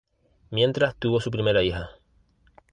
Mientras 0.49 0.95
tuvo 0.95 1.21
su 1.21 1.29
primera 1.29 1.61
hija. 1.61 1.91